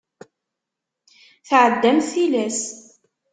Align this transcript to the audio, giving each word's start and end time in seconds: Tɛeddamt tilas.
Tɛeddamt 1.49 2.09
tilas. 2.11 2.61